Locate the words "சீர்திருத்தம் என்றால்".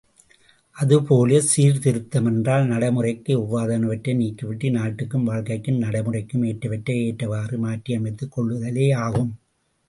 1.49-2.65